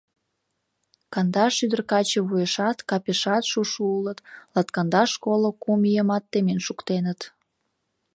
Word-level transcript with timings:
Кандаш 1.13 1.55
ӱдыр-каче 1.65 2.19
вуешат, 2.27 2.77
капешат 2.89 3.43
шушо 3.51 3.83
улыт, 3.97 4.19
латкандаш-коло 4.55 5.49
кум 5.63 5.81
ийымат 5.89 6.23
темен 6.31 6.59
шуктеныт. 6.65 7.19